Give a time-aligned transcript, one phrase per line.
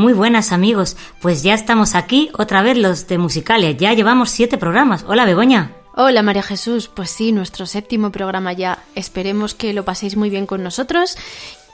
[0.00, 4.56] Muy buenas amigos, pues ya estamos aquí otra vez los de Musicalia, ya llevamos siete
[4.56, 5.04] programas.
[5.06, 5.72] Hola Begoña.
[5.94, 8.78] Hola María Jesús, pues sí, nuestro séptimo programa ya.
[8.94, 11.18] Esperemos que lo paséis muy bien con nosotros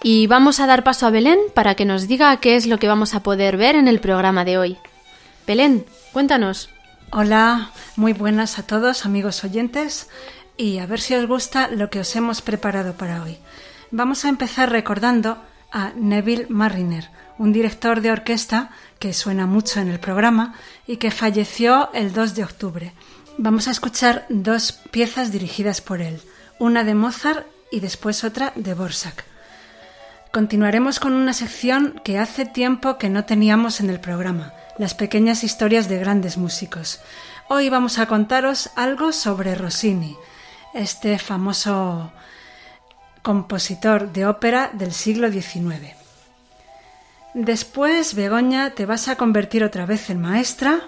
[0.03, 2.89] y vamos a dar paso a Belén para que nos diga qué es lo que
[2.89, 4.77] vamos a poder ver en el programa de hoy.
[5.47, 6.69] Belén, cuéntanos.
[7.13, 10.11] Hola, muy buenas a todos amigos oyentes
[10.57, 13.39] y a ver si os gusta lo que os hemos preparado para hoy.
[13.93, 15.39] Vamos a empezar recordando
[15.71, 20.55] a Neville Marriner, un director de orquesta que suena mucho en el programa
[20.87, 22.93] y que falleció el 2 de octubre.
[23.39, 26.21] Vamos a escuchar dos piezas dirigidas por él,
[26.59, 29.25] una de Mozart y después otra de Borsak.
[30.33, 35.45] Continuaremos con una sección que hace tiempo que no teníamos en el programa, las pequeñas
[35.45, 37.01] historias de grandes músicos.
[37.49, 40.17] Hoy vamos a contaros algo sobre Rossini,
[40.75, 42.13] este famoso
[43.23, 45.96] compositor de ópera del siglo XIX.
[47.39, 50.81] Después, Begoña, te vas a convertir otra vez en maestra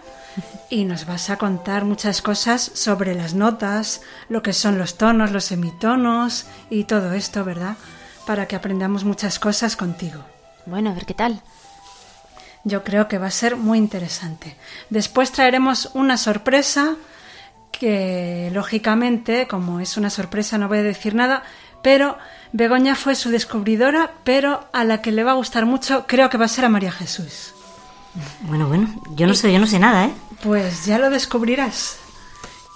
[0.71, 4.01] y nos vas a contar muchas cosas sobre las notas,
[4.31, 7.77] lo que son los tonos, los semitonos y todo esto, ¿verdad?
[8.27, 10.25] Para que aprendamos muchas cosas contigo.
[10.65, 11.43] Bueno, a ver qué tal.
[12.65, 14.57] Yo creo que va a ser muy interesante.
[14.89, 16.97] Después traeremos una sorpresa
[17.71, 21.43] que, lógicamente, como es una sorpresa, no voy a decir nada,
[21.83, 22.17] pero
[22.53, 26.39] Begoña fue su descubridora, pero a la que le va a gustar mucho creo que
[26.39, 27.55] va a ser a María Jesús.
[28.43, 30.13] Bueno, bueno, yo no sé, yo no sé nada, ¿eh?
[30.43, 31.99] Pues ya lo descubrirás.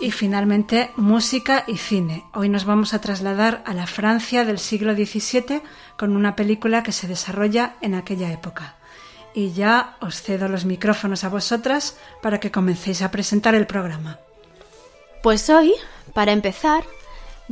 [0.00, 2.24] Y finalmente, música y cine.
[2.34, 5.62] Hoy nos vamos a trasladar a la Francia del siglo XVII
[5.96, 8.74] con una película que se desarrolla en aquella época.
[9.34, 14.18] Y ya os cedo los micrófonos a vosotras para que comencéis a presentar el programa.
[15.22, 15.72] Pues hoy,
[16.12, 16.82] para empezar,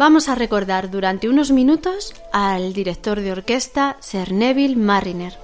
[0.01, 5.39] vamos a recordar durante unos minutos al director de orquesta Sir Neville Marriner.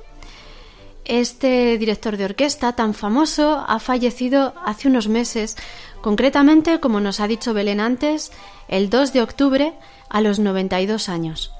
[1.04, 5.58] Este director de orquesta tan famoso ha fallecido hace unos meses,
[6.00, 8.32] concretamente, como nos ha dicho Belén antes,
[8.66, 9.74] el 2 de octubre
[10.08, 11.52] a los 92 años.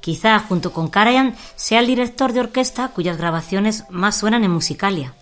[0.00, 5.14] Quizá junto con Karajan sea el director de orquesta cuyas grabaciones más suenan en Musicalia.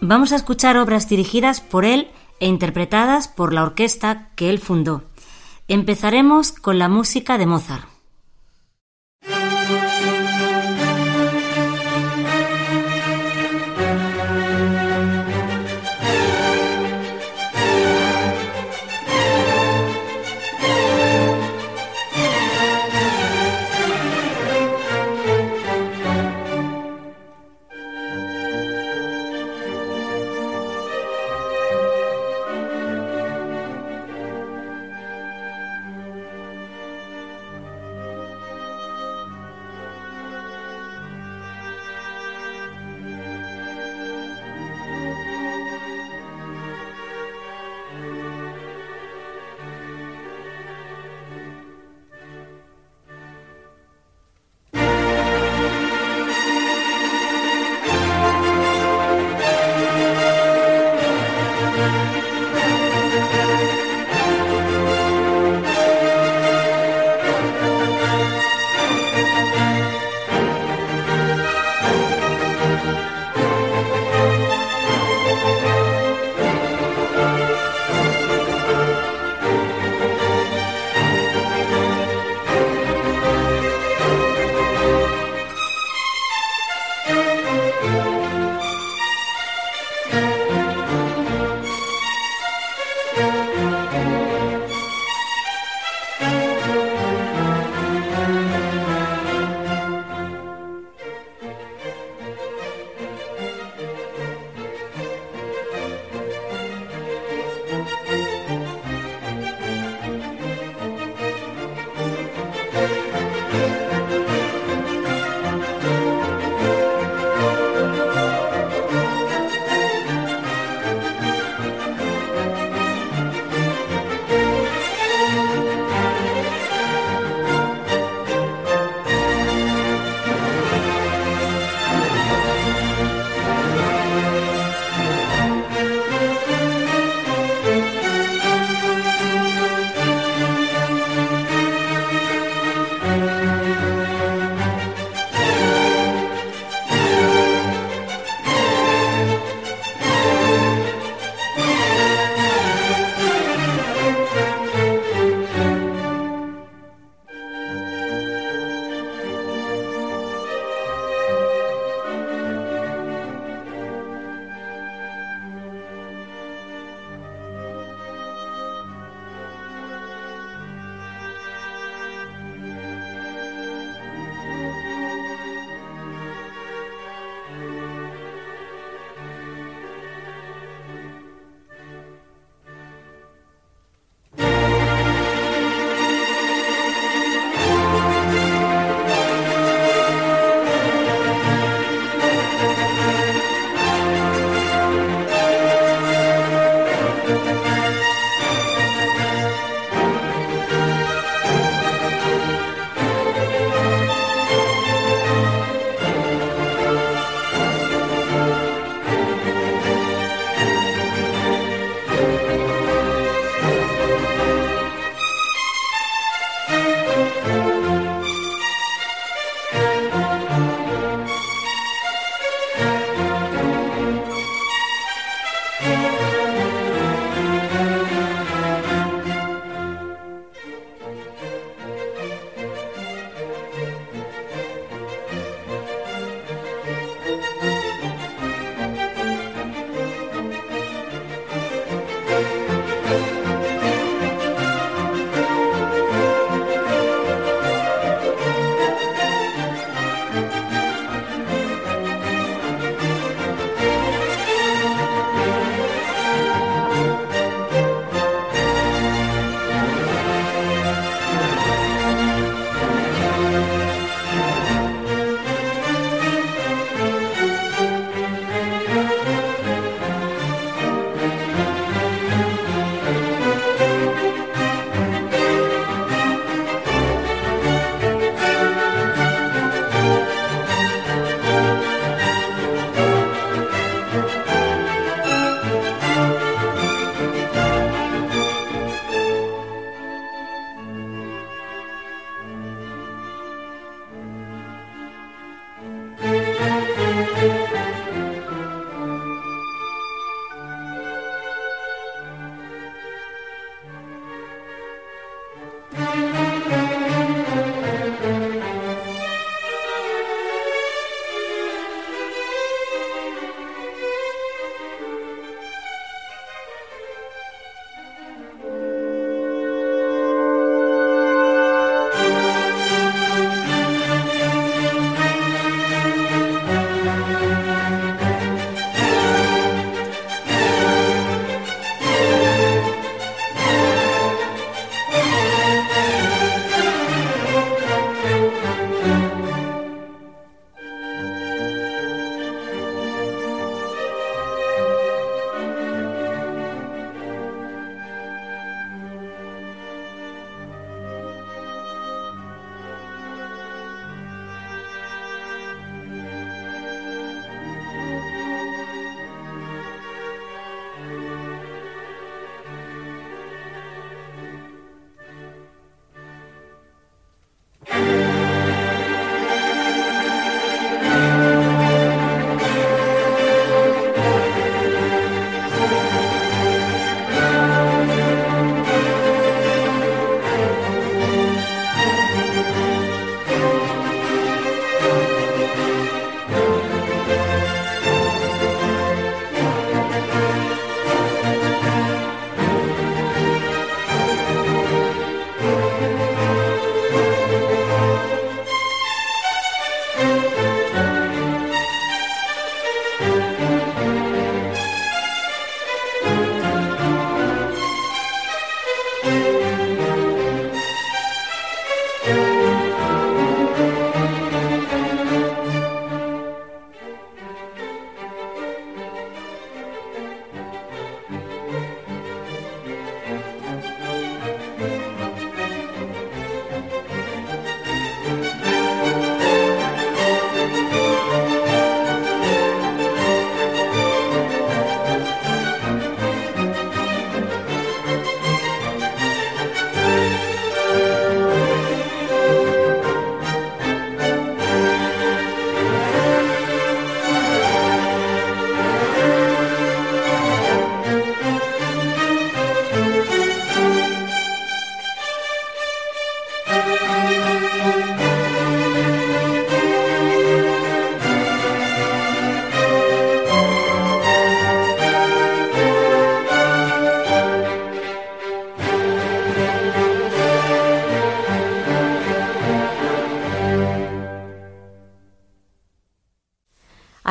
[0.00, 5.02] Vamos a escuchar obras dirigidas por él e interpretadas por la orquesta que él fundó.
[5.72, 7.99] Empezaremos con la música de Mozart.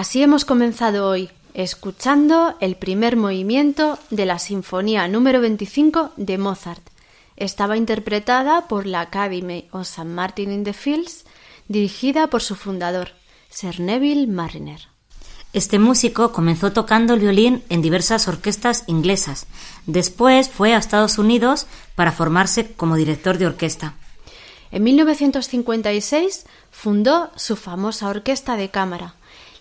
[0.09, 6.81] Así hemos comenzado hoy, escuchando el primer movimiento de la Sinfonía número 25 de Mozart.
[7.35, 10.05] Estaba interpretada por la Academy of St.
[10.05, 11.25] Martin in the Fields,
[11.67, 13.09] dirigida por su fundador,
[13.51, 14.87] Sir Neville Marriner.
[15.53, 19.45] Este músico comenzó tocando el violín en diversas orquestas inglesas.
[19.85, 23.93] Después fue a Estados Unidos para formarse como director de orquesta.
[24.71, 29.13] En 1956 fundó su famosa orquesta de cámara,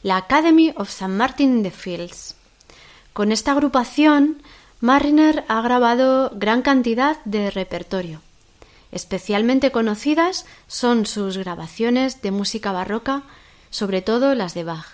[0.03, 1.09] la Academy of St.
[1.09, 2.35] Martin in the Fields.
[3.13, 4.43] Con esta agrupación,
[4.81, 8.21] Mariner ha grabado gran cantidad de repertorio.
[8.93, 13.23] Especialmente conocidas son sus grabaciones de música barroca,
[13.71, 14.87] sobre todo las de Bach.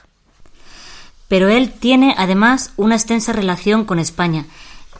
[1.29, 4.47] Pero él tiene además una extensa relación con España,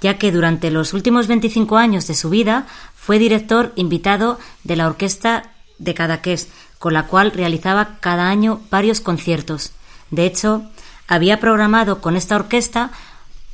[0.01, 4.87] ya que durante los últimos 25 años de su vida fue director invitado de la
[4.87, 9.73] Orquesta de Cadaqués, con la cual realizaba cada año varios conciertos.
[10.11, 10.63] De hecho,
[11.09, 12.91] había programado con esta orquesta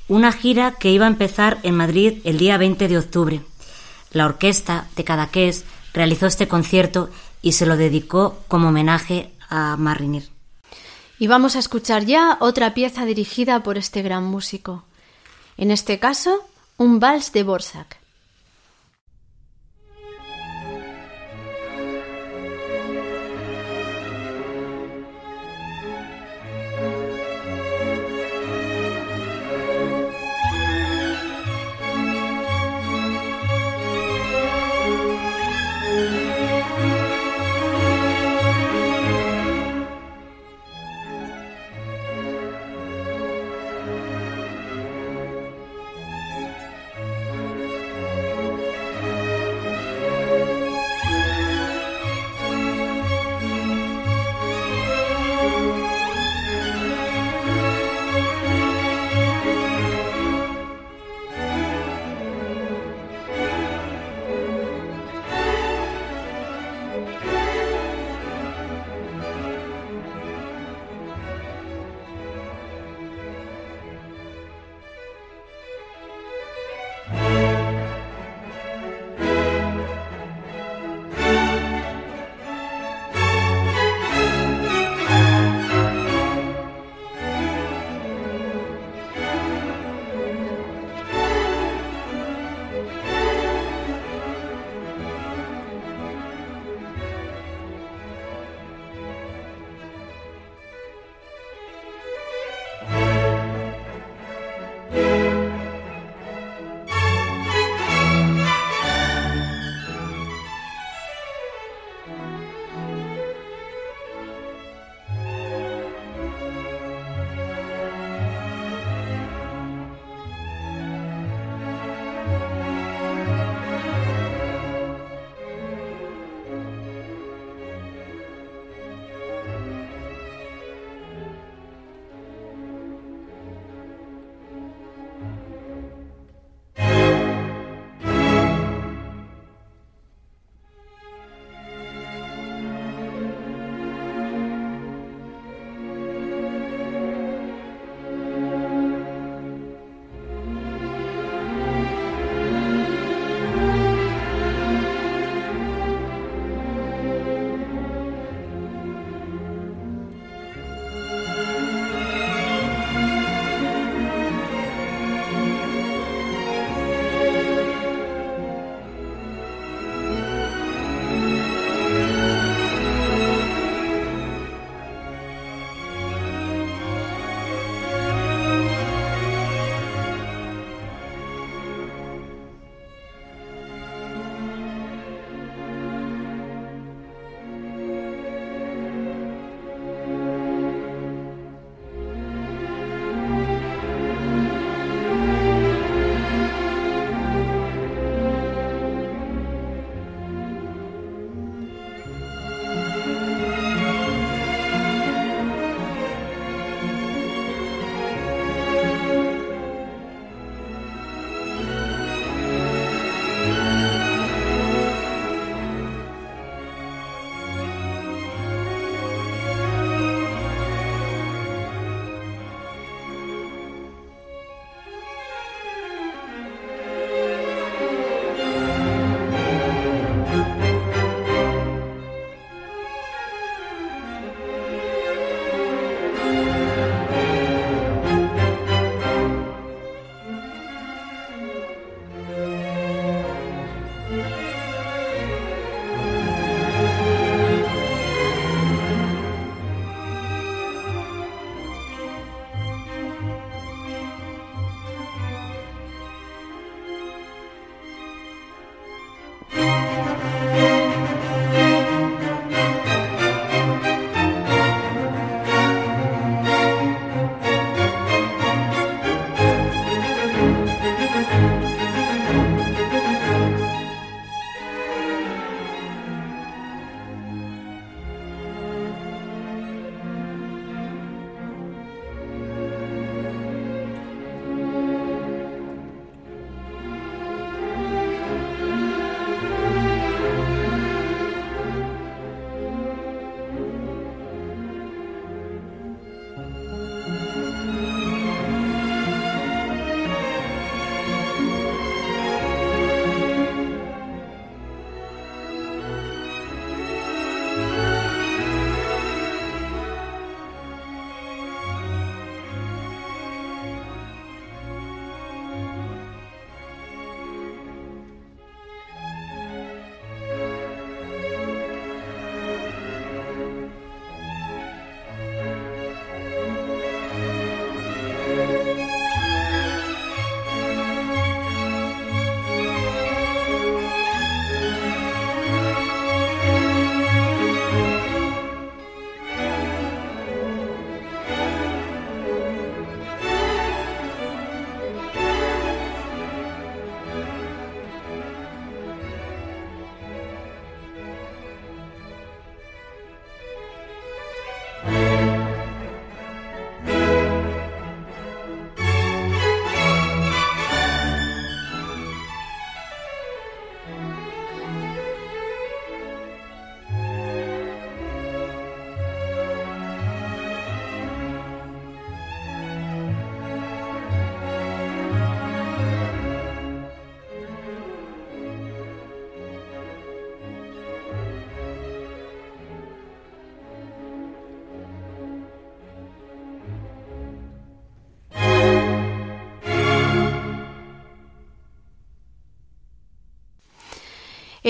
[0.08, 3.40] una gira que iba a empezar en Madrid el día 20 de octubre.
[4.12, 7.10] La orquesta de Cadaqués realizó este concierto
[7.42, 10.24] y se lo dedicó como homenaje a Mariner.
[11.18, 14.84] Y vamos a escuchar ya otra pieza dirigida por este gran músico.
[15.56, 16.44] En este caso,
[16.76, 17.99] un vals de Borsak.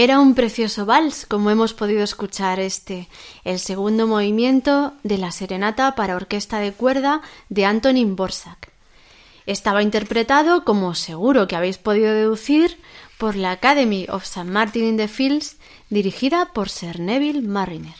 [0.02, 3.06] Era un precioso vals, como hemos podido escuchar este,
[3.44, 8.72] el segundo movimiento de la serenata para orquesta de cuerda de Antonin Borsak.
[9.44, 12.80] Estaba interpretado, como seguro que habéis podido deducir,
[13.18, 14.50] por la Academy of St.
[14.50, 15.58] Martin in the Fields,
[15.90, 17.96] dirigida por Sir Neville Marriner.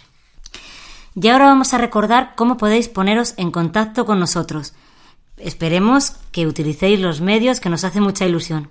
[1.14, 4.72] Y ahora vamos a recordar cómo podéis poneros en contacto con nosotros.
[5.36, 8.70] Esperemos que utilicéis los medios que nos hace mucha ilusión.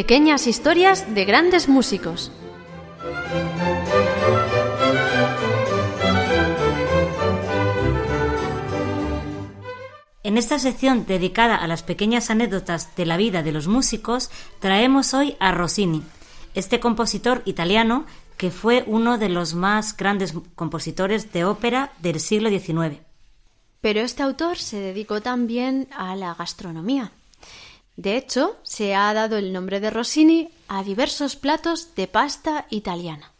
[0.00, 2.32] Pequeñas historias de grandes músicos.
[10.22, 15.12] En esta sección dedicada a las pequeñas anécdotas de la vida de los músicos, traemos
[15.12, 16.02] hoy a Rossini,
[16.54, 18.06] este compositor italiano
[18.38, 23.00] que fue uno de los más grandes compositores de ópera del siglo XIX.
[23.82, 27.12] Pero este autor se dedicó también a la gastronomía.
[27.96, 33.32] De hecho, se ha dado el nombre de Rossini a diversos platos de pasta italiana.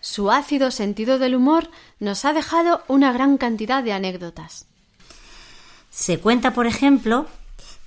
[0.00, 4.66] Su ácido sentido del humor nos ha dejado una gran cantidad de anécdotas.
[5.90, 7.26] Se cuenta, por ejemplo,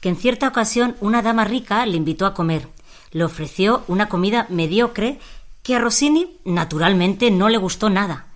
[0.02, 2.68] que en cierta ocasión una dama rica le invitó a comer.
[3.12, 5.20] Le ofreció una comida mediocre
[5.63, 8.28] que a Rossini naturalmente no le gustó nada.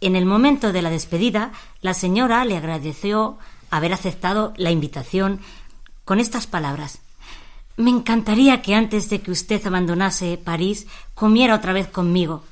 [0.00, 3.38] En el momento de la despedida, la señora le agradeció
[3.70, 5.40] haber aceptado la invitación
[6.06, 7.00] con estas palabras.
[7.76, 12.44] Me encantaría que antes de que usted abandonase París comiera otra vez conmigo.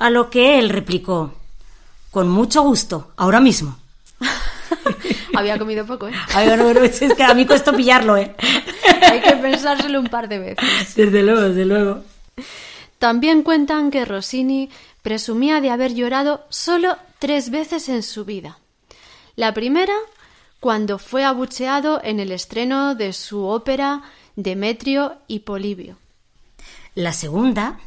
[0.00, 1.34] A lo que él replicó
[2.10, 3.78] Con mucho gusto, ahora mismo.
[5.36, 6.14] Había comido poco, ¿eh?
[6.84, 8.34] es que a mí cuesta pillarlo, ¿eh?
[9.02, 10.94] Hay que pensárselo un par de veces.
[10.96, 12.02] Desde luego, desde luego.
[12.98, 14.70] También cuentan que Rossini
[15.02, 18.58] presumía de haber llorado solo tres veces en su vida.
[19.36, 19.94] La primera
[20.60, 24.02] cuando fue abucheado en el estreno de su ópera
[24.36, 25.96] Demetrio y Polibio.
[26.94, 27.78] La segunda,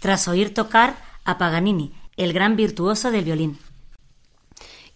[0.00, 3.58] tras oír tocar a Paganini, el gran virtuoso del violín.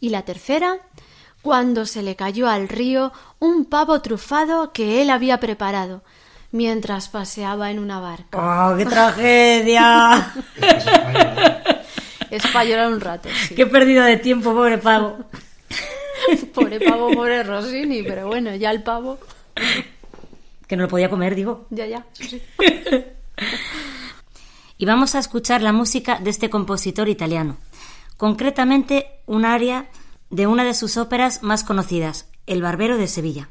[0.01, 0.79] Y la tercera,
[1.43, 6.03] cuando se le cayó al río un pavo trufado que él había preparado
[6.53, 8.39] mientras paseaba en una barca.
[8.39, 10.33] ¡Oh, qué tragedia!
[12.31, 13.29] es para llorar un rato.
[13.55, 15.19] Qué pérdida de tiempo, pobre pavo.
[16.55, 19.19] pobre pavo, pobre Rossini, pero bueno, ya el pavo.
[20.67, 21.67] Que no lo podía comer, digo.
[21.71, 22.07] Ya, ya,
[24.79, 27.57] y vamos a escuchar la música de este compositor italiano.
[28.17, 29.87] Concretamente, un aria
[30.31, 33.49] de una de sus óperas más conocidas, El Barbero de Sevilla.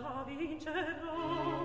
[0.00, 1.59] la vincerò.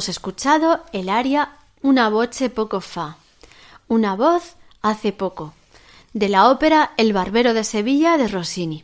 [0.00, 1.50] Hemos escuchado el aria
[1.82, 3.18] Una voce poco fa,
[3.86, 5.52] una voz hace poco,
[6.14, 8.82] de la ópera El Barbero de Sevilla de Rossini.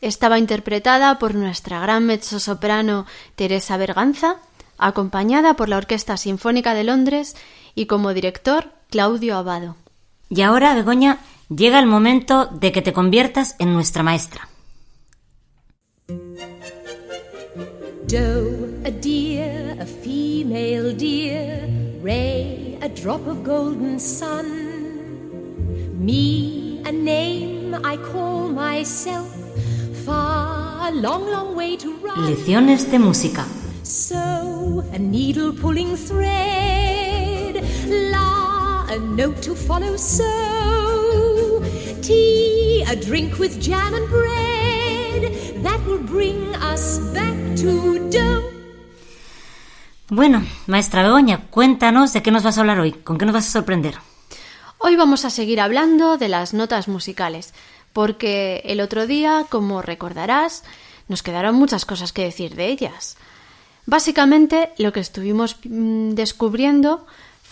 [0.00, 4.38] Estaba interpretada por nuestra gran mezzosoprano Teresa Berganza,
[4.78, 7.36] acompañada por la Orquesta Sinfónica de Londres
[7.76, 9.76] y como director Claudio Abado.
[10.28, 11.20] Y ahora, Begoña,
[11.54, 14.48] llega el momento de que te conviertas en nuestra maestra.
[18.84, 18.90] A
[20.48, 21.68] female deer,
[22.00, 24.46] ray, a drop of golden sun.
[26.02, 29.28] Me, a name I call myself,
[30.06, 32.30] far, a long, long way to run.
[32.30, 33.44] Lecciones de música.
[33.82, 41.60] So, a needle pulling thread, la, a note to follow, so,
[42.00, 47.36] tea, a drink with jam and bread that will bring us back
[50.10, 53.46] Bueno, maestra Begoña, cuéntanos de qué nos vas a hablar hoy, con qué nos vas
[53.46, 53.96] a sorprender.
[54.78, 57.52] Hoy vamos a seguir hablando de las notas musicales,
[57.92, 60.64] porque el otro día, como recordarás,
[61.08, 63.18] nos quedaron muchas cosas que decir de ellas.
[63.84, 67.06] Básicamente, lo que estuvimos mm, descubriendo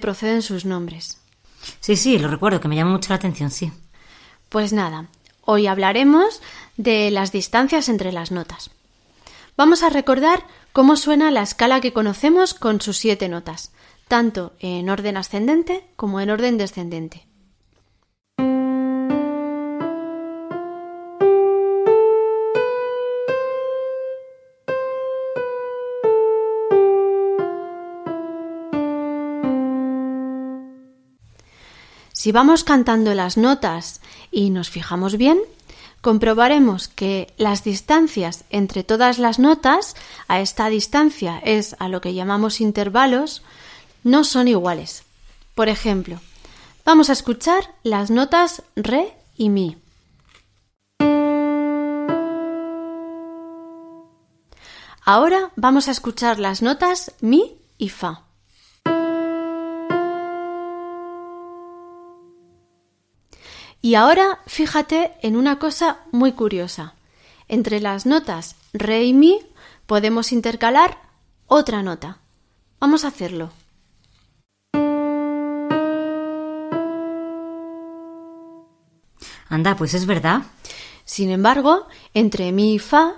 [0.00, 1.18] Proceden sus nombres.
[1.80, 3.72] Sí, sí, lo recuerdo, que me llamó mucho la atención, sí.
[4.48, 5.06] Pues nada,
[5.42, 6.42] hoy hablaremos
[6.76, 8.70] de las distancias entre las notas.
[9.56, 13.72] Vamos a recordar cómo suena la escala que conocemos con sus siete notas,
[14.08, 17.26] tanto en orden ascendente como en orden descendente.
[32.22, 35.40] Si vamos cantando las notas y nos fijamos bien,
[36.02, 39.96] comprobaremos que las distancias entre todas las notas,
[40.28, 43.42] a esta distancia es a lo que llamamos intervalos,
[44.04, 45.02] no son iguales.
[45.56, 46.20] Por ejemplo,
[46.84, 49.78] vamos a escuchar las notas re y mi.
[55.04, 58.22] Ahora vamos a escuchar las notas mi y fa.
[63.84, 66.94] Y ahora fíjate en una cosa muy curiosa.
[67.48, 69.40] Entre las notas re y mi
[69.86, 70.98] podemos intercalar
[71.48, 72.18] otra nota.
[72.78, 73.50] Vamos a hacerlo.
[79.48, 80.42] Anda, pues es verdad.
[81.04, 83.16] Sin embargo, entre mi y fa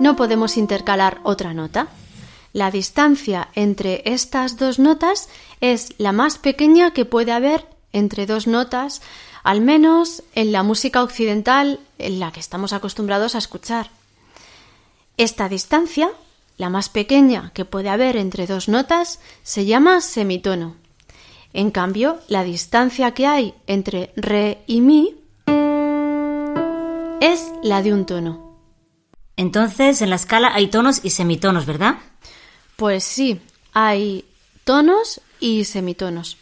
[0.00, 1.86] no podemos intercalar otra nota.
[2.52, 5.28] La distancia entre estas dos notas
[5.60, 9.02] es la más pequeña que puede haber entre dos notas,
[9.42, 13.90] al menos en la música occidental en la que estamos acostumbrados a escuchar.
[15.16, 16.10] Esta distancia,
[16.56, 20.76] la más pequeña que puede haber entre dos notas, se llama semitono.
[21.52, 25.16] En cambio, la distancia que hay entre re y mi
[27.20, 28.56] es la de un tono.
[29.36, 31.98] Entonces, en la escala hay tonos y semitonos, ¿verdad?
[32.76, 33.40] Pues sí,
[33.72, 34.24] hay
[34.64, 36.36] tonos y semitonos.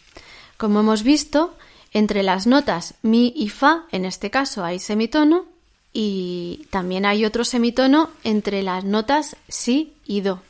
[0.59, 1.55] Como hemos visto,
[1.93, 5.45] entre las notas mi y fa, en este caso hay semitono,
[5.93, 10.41] y también hay otro semitono entre las notas si y do.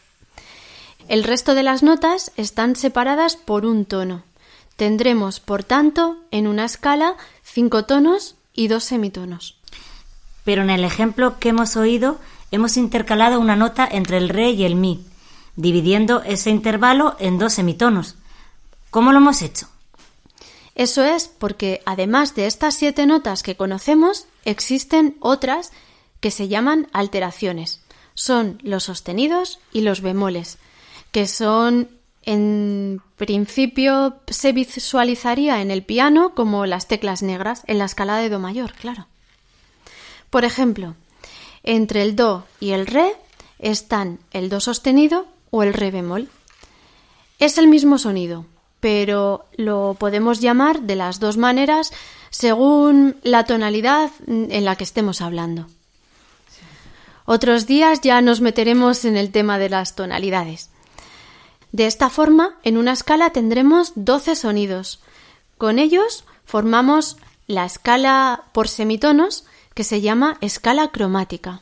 [1.10, 4.24] El resto de las notas están separadas por un tono.
[4.78, 9.60] Tendremos, por tanto, en una escala cinco tonos y dos semitonos.
[10.44, 12.20] Pero en el ejemplo que hemos oído,
[12.50, 15.06] hemos intercalado una nota entre el re y el mi,
[15.56, 18.16] dividiendo ese intervalo en dos semitonos.
[18.90, 19.68] ¿Cómo lo hemos hecho?
[20.80, 25.74] Eso es porque además de estas siete notas que conocemos, existen otras
[26.22, 27.82] que se llaman alteraciones.
[28.14, 30.58] Son los sostenidos y los bemoles,
[31.12, 31.90] que son
[32.24, 38.30] en principio se visualizaría en el piano como las teclas negras en la escala de
[38.30, 39.08] Do mayor, claro.
[40.30, 40.96] Por ejemplo,
[41.64, 43.18] entre el Do y el Re
[43.60, 46.30] están el Do sostenido o el Re bemol.
[47.38, 48.46] Es el mismo sonido,
[48.80, 51.92] pero lo podemos llamar de las dos maneras
[52.30, 55.68] según la tonalidad en la que estemos hablando.
[57.26, 60.70] Otros días ya nos meteremos en el tema de las tonalidades.
[61.72, 65.00] De esta forma, en una escala tendremos 12 sonidos.
[65.58, 69.46] Con ellos formamos la escala por semitonos
[69.76, 71.62] que se llama escala cromática.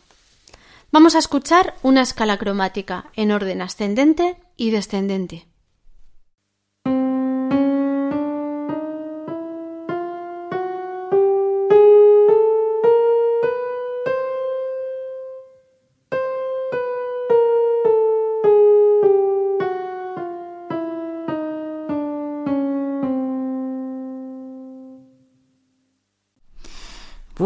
[0.91, 5.46] Vamos a escuchar una escala cromática en orden ascendente y descendente.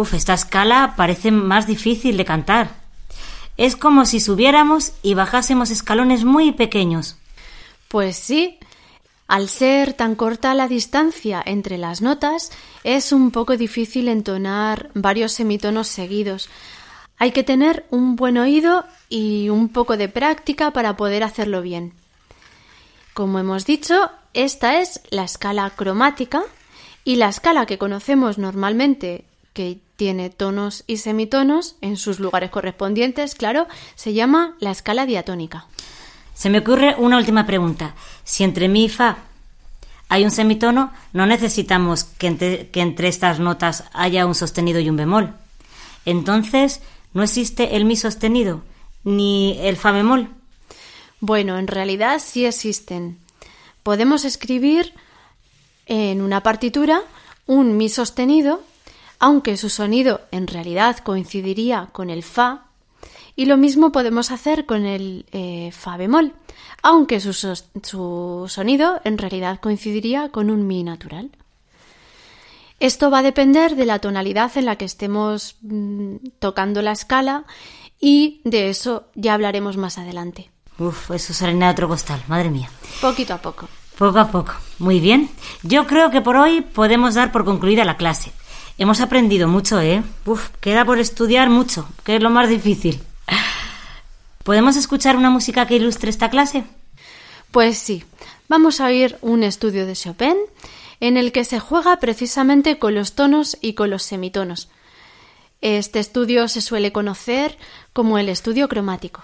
[0.01, 2.71] Uf, esta escala parece más difícil de cantar.
[3.55, 7.17] Es como si subiéramos y bajásemos escalones muy pequeños.
[7.87, 8.57] Pues sí,
[9.27, 12.51] al ser tan corta la distancia entre las notas,
[12.83, 16.49] es un poco difícil entonar varios semitonos seguidos.
[17.19, 21.93] Hay que tener un buen oído y un poco de práctica para poder hacerlo bien.
[23.13, 26.41] Como hemos dicho, esta es la escala cromática
[27.03, 33.35] y la escala que conocemos normalmente, que tiene tonos y semitonos en sus lugares correspondientes,
[33.35, 35.65] claro, se llama la escala diatónica.
[36.33, 37.93] Se me ocurre una última pregunta.
[38.23, 39.17] Si entre mi y fa
[40.09, 44.89] hay un semitono, no necesitamos que entre, que entre estas notas haya un sostenido y
[44.89, 45.33] un bemol.
[46.05, 46.81] Entonces,
[47.13, 48.61] no existe el mi sostenido
[49.03, 50.29] ni el fa bemol.
[51.19, 53.19] Bueno, en realidad sí existen.
[53.83, 54.93] Podemos escribir
[55.85, 57.01] en una partitura
[57.45, 58.63] un mi sostenido,
[59.21, 62.65] aunque su sonido en realidad coincidiría con el fa,
[63.35, 66.33] y lo mismo podemos hacer con el eh, fa bemol,
[66.81, 71.29] aunque su, su sonido en realidad coincidiría con un mi natural.
[72.79, 77.45] Esto va a depender de la tonalidad en la que estemos mm, tocando la escala
[77.99, 80.49] y de eso ya hablaremos más adelante.
[80.79, 82.71] Uf, eso sale de otro costal, madre mía.
[82.99, 83.69] Poquito a poco.
[83.99, 84.53] Poco a poco.
[84.79, 85.29] Muy bien.
[85.61, 88.31] Yo creo que por hoy podemos dar por concluida la clase.
[88.77, 90.03] Hemos aprendido mucho, ¿eh?
[90.25, 93.01] Uf, queda por estudiar mucho, que es lo más difícil.
[94.43, 96.63] ¿Podemos escuchar una música que ilustre esta clase?
[97.51, 98.03] Pues sí.
[98.47, 100.35] Vamos a oír un estudio de Chopin
[100.99, 104.69] en el que se juega precisamente con los tonos y con los semitonos.
[105.61, 107.57] Este estudio se suele conocer
[107.93, 109.21] como el estudio cromático.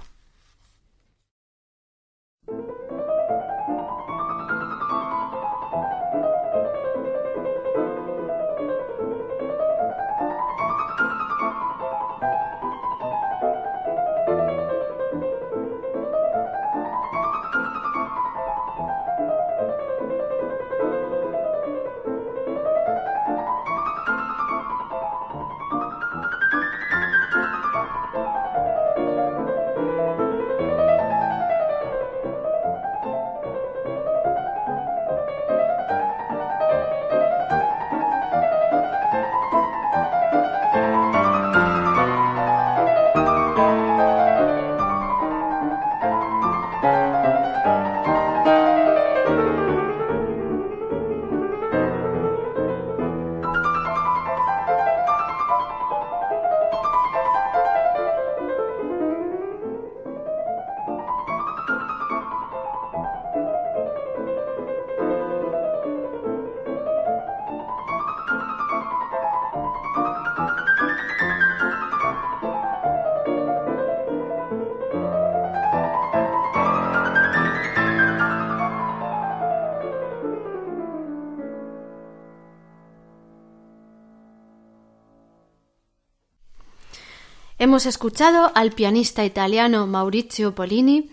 [87.60, 91.10] Hemos escuchado al pianista italiano Maurizio Polini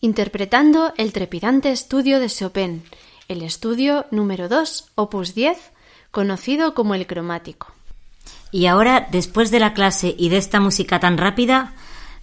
[0.00, 2.84] interpretando el trepidante estudio de Chopin,
[3.28, 5.56] el estudio número 2, opus 10,
[6.10, 7.68] conocido como el cromático.
[8.50, 11.72] Y ahora, después de la clase y de esta música tan rápida,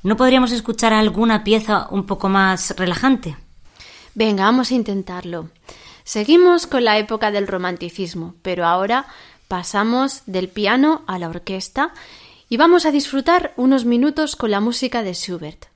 [0.04, 3.38] ¿no podríamos escuchar alguna pieza un poco más relajante?
[4.14, 5.50] Venga, vamos a intentarlo.
[6.04, 9.08] Seguimos con la época del romanticismo, pero ahora
[9.48, 11.92] pasamos del piano a la orquesta
[12.54, 15.73] y vamos a disfrutar unos minutos con la música de Schubert.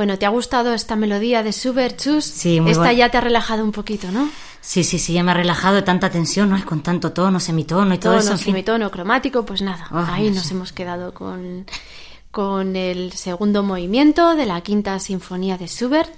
[0.00, 2.24] Bueno, ¿te ha gustado esta melodía de Schubert, Chus?
[2.24, 4.30] Sí, muy Esta ya te ha relajado un poquito, ¿no?
[4.62, 6.56] Sí, sí, sí, ya me ha relajado de tanta tensión, ¿no?
[6.56, 8.46] Y con tanto tono, semitono y todo Tono, eso, en fin.
[8.54, 10.54] semitono, cromático, pues nada, Ah, ahí no nos sé.
[10.54, 11.66] hemos quedado con,
[12.30, 16.10] con el segundo movimiento de la quinta sinfonía de Schubert,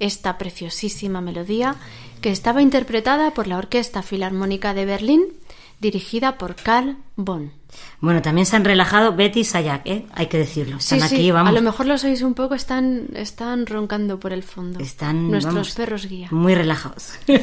[0.00, 1.76] esta preciosísima melodía
[2.20, 5.22] que estaba interpretada por la Orquesta Filarmónica de Berlín,
[5.80, 7.52] dirigida por Carl Bonn.
[8.00, 10.06] Bueno, también se han relajado Betty y Sayak, ¿eh?
[10.14, 10.80] Hay que decirlo.
[10.80, 11.50] Sí, Están sí, aquí, vamos.
[11.50, 14.80] a lo mejor los oís un poco, están, están roncando por el fondo.
[14.80, 16.28] Están Nuestros vamos, perros guía.
[16.30, 17.12] Muy relajados.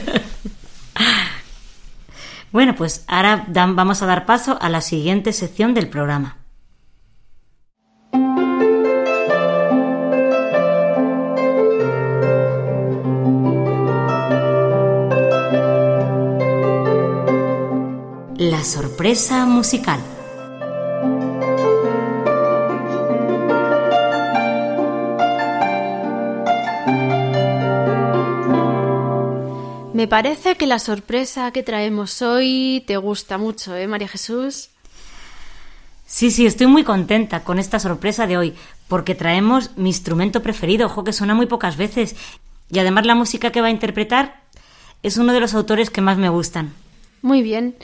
[2.52, 6.38] bueno, pues ahora dan- vamos a dar paso a la siguiente sección del programa.
[18.38, 20.00] La sorpresa musical.
[29.98, 34.70] Me parece que la sorpresa que traemos hoy te gusta mucho, ¿eh, María Jesús?
[36.06, 38.54] Sí, sí, estoy muy contenta con esta sorpresa de hoy,
[38.88, 42.16] porque traemos mi instrumento preferido, ojo que suena muy pocas veces,
[42.70, 44.44] y además la música que va a interpretar
[45.02, 46.76] es uno de los autores que más me gustan.
[47.24, 47.76] Muy bien,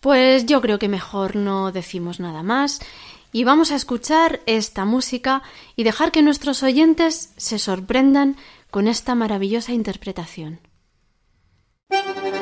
[0.00, 2.80] pues yo creo que mejor no decimos nada más
[3.32, 5.42] y vamos a escuchar esta música
[5.74, 8.36] y dejar que nuestros oyentes se sorprendan
[8.70, 10.60] con esta maravillosa interpretación.
[11.92, 12.41] thank you.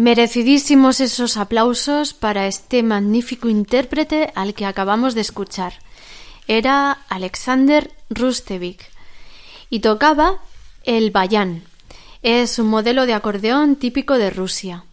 [0.00, 5.74] Merecidísimos esos aplausos para este magnífico intérprete al que acabamos de escuchar.
[6.48, 8.82] Era Alexander Rustevik
[9.68, 10.38] y tocaba
[10.84, 11.64] el bayán.
[12.22, 14.84] Es un modelo de acordeón típico de Rusia.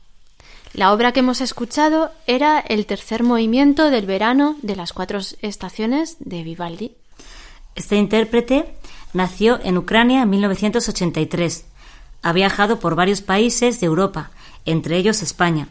[0.74, 6.18] La obra que hemos escuchado era el tercer movimiento del verano de las cuatro estaciones
[6.20, 6.92] de Vivaldi.
[7.76, 8.76] Este intérprete
[9.14, 11.64] nació en Ucrania en 1983.
[12.24, 14.32] Ha viajado por varios países de Europa,
[14.68, 15.70] entre ellos España.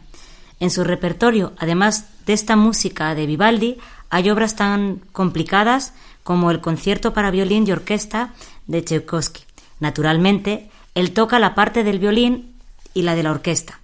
[0.59, 3.77] En su repertorio, además de esta música de Vivaldi,
[4.09, 5.93] hay obras tan complicadas
[6.23, 8.33] como el concierto para violín y orquesta
[8.65, 9.43] de Tchaikovsky.
[9.79, 12.55] Naturalmente, él toca la parte del violín
[12.93, 13.79] y la de la orquesta.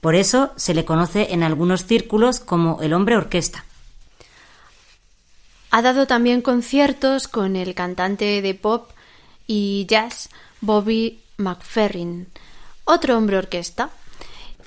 [0.00, 3.64] Por eso se le conoce en algunos círculos como el hombre orquesta.
[5.70, 8.90] Ha dado también conciertos con el cantante de pop
[9.46, 10.28] y jazz
[10.60, 12.28] Bobby McFerrin,
[12.84, 13.90] otro hombre orquesta.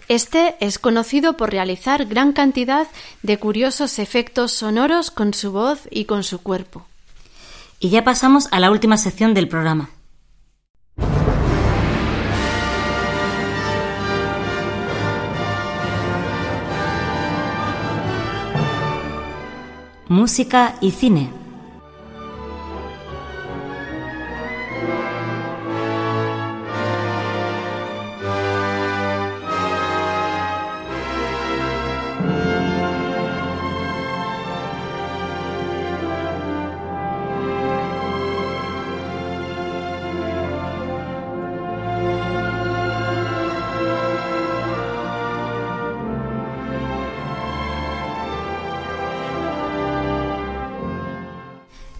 [0.07, 2.87] Este es conocido por realizar gran cantidad
[3.23, 6.85] de curiosos efectos sonoros con su voz y con su cuerpo.
[7.79, 9.89] Y ya pasamos a la última sección del programa.
[20.07, 21.44] Música y cine.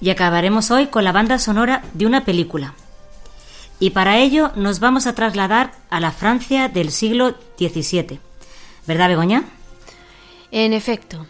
[0.06, 2.76] Y acabaremos hoy con la banda sonora de una película.
[3.80, 8.20] Y para ello nos vamos a trasladar a la Francia del siglo XVII.
[8.86, 9.46] ¿Verdad, Begoña?
[10.52, 11.26] En efecto.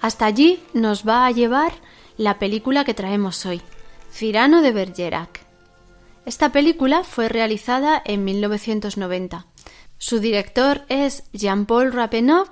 [0.00, 1.70] Hasta allí nos va a llevar
[2.16, 3.60] la película que traemos hoy,
[4.10, 5.44] Cyrano de Bergerac.
[6.24, 9.44] Esta película fue realizada en 1990.
[9.98, 12.46] Su director es Jean-Paul Rappeneau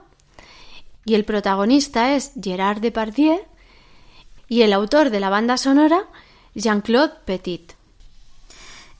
[1.06, 3.40] y el protagonista es Gerard Depardieu
[4.48, 6.04] y el autor de la banda sonora,
[6.54, 7.72] Jean-Claude Petit.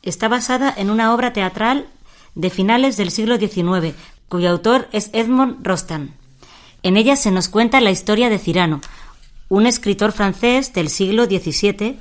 [0.03, 1.87] Está basada en una obra teatral
[2.35, 3.95] de finales del siglo XIX,
[4.29, 6.11] cuyo autor es Edmond Rostand.
[6.83, 8.81] En ella se nos cuenta la historia de Cyrano,
[9.49, 11.99] un escritor francés del siglo XVII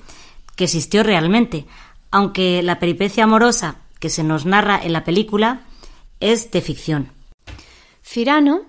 [0.55, 1.65] que existió realmente,
[2.11, 5.61] aunque la peripecia amorosa que se nos narra en la película
[6.19, 7.11] es de ficción.
[8.03, 8.61] Cyrano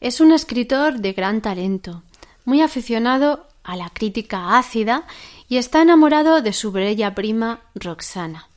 [0.00, 2.02] es un escritor de gran talento,
[2.44, 5.06] muy aficionado a la crítica ácida
[5.48, 8.48] y está enamorado de su bella prima Roxana.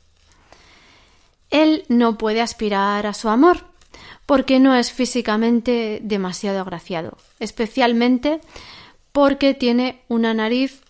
[1.50, 3.64] Él no puede aspirar a su amor
[4.26, 8.40] porque no es físicamente demasiado agraciado, especialmente
[9.12, 10.82] porque tiene una nariz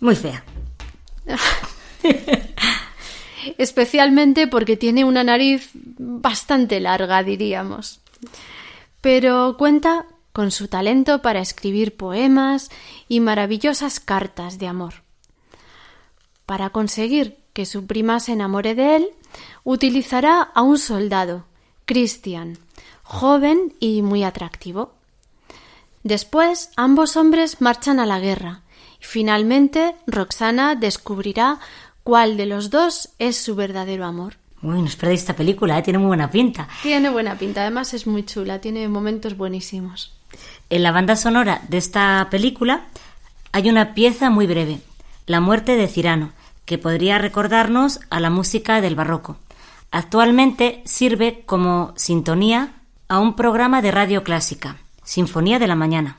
[0.00, 0.42] muy fea.
[3.58, 8.00] especialmente porque tiene una nariz bastante larga, diríamos.
[9.00, 10.06] Pero cuenta
[10.38, 12.70] con su talento para escribir poemas
[13.08, 15.02] y maravillosas cartas de amor.
[16.46, 19.08] Para conseguir que su prima se enamore de él,
[19.64, 21.44] utilizará a un soldado,
[21.86, 22.56] Christian,
[23.02, 24.92] joven y muy atractivo.
[26.04, 28.62] Después, ambos hombres marchan a la guerra
[29.00, 31.58] y finalmente Roxana descubrirá
[32.04, 34.36] cuál de los dos es su verdadero amor.
[34.62, 35.82] Uy, no os esta película, ¿eh?
[35.82, 36.68] tiene muy buena pinta.
[36.84, 40.17] Tiene buena pinta, además es muy chula, tiene momentos buenísimos.
[40.70, 42.84] En la banda sonora de esta película
[43.52, 44.80] hay una pieza muy breve,
[45.26, 46.32] La muerte de Cirano,
[46.66, 49.36] que podría recordarnos a la música del barroco.
[49.90, 52.74] Actualmente sirve como sintonía
[53.08, 56.18] a un programa de radio clásica, Sinfonía de la Mañana.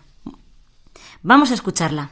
[1.22, 2.10] Vamos a escucharla.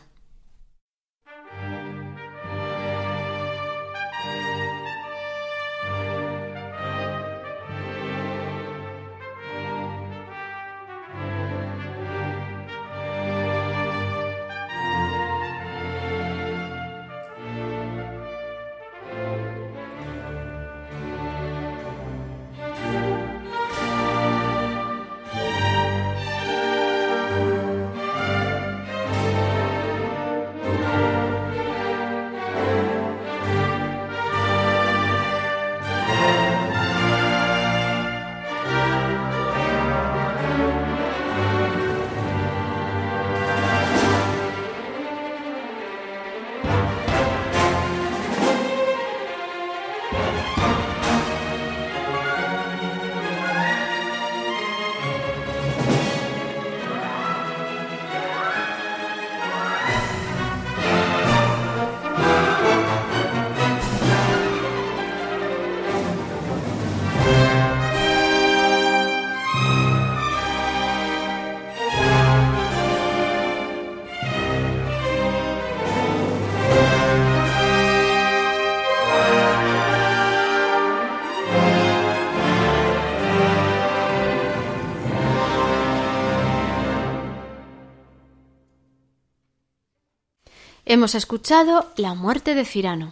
[90.90, 93.12] Hemos escuchado La muerte de Cirano,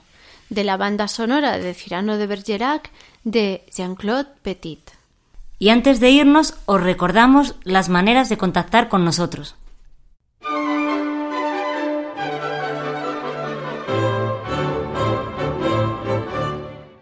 [0.50, 2.90] de la banda sonora de Cirano de Bergerac
[3.26, 4.92] de Jean-Claude Petit.
[5.60, 9.56] Y antes de irnos, os recordamos las maneras de contactar con nosotros.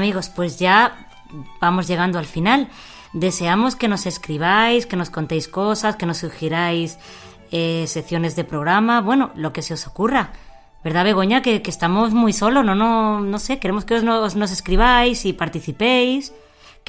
[0.00, 1.06] Amigos, pues ya
[1.60, 2.68] vamos llegando al final.
[3.12, 6.98] Deseamos que nos escribáis, que nos contéis cosas, que nos sugiráis
[7.50, 10.30] eh, secciones de programa, bueno, lo que se os ocurra.
[10.82, 11.42] ¿Verdad, Begoña?
[11.42, 15.32] Que, estamos muy solos, no, no, no sé, queremos que os nos, nos escribáis y
[15.32, 16.32] participéis.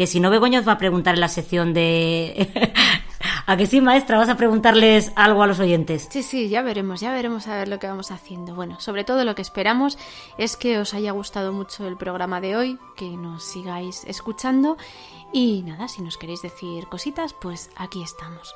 [0.02, 2.50] Que si no, Begoña os va a preguntar en la sección de
[3.46, 4.18] ¿A que sí, maestra?
[4.18, 6.08] ¿Vas a preguntarles algo a los oyentes?
[6.10, 8.56] Sí, sí, ya veremos, ya veremos a ver lo que vamos haciendo.
[8.56, 10.00] Bueno, sobre todo lo que esperamos
[10.40, 14.76] es que os haya gustado mucho el programa de hoy, que nos sigáis escuchando
[15.32, 18.56] y nada, si nos queréis decir cositas, pues aquí estamos.